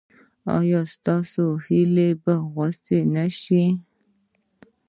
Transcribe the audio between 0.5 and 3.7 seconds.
ایا ستاسو هیله به غوڅه نشي؟